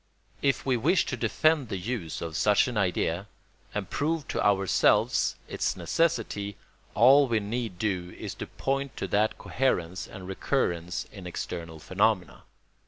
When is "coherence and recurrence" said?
9.37-11.05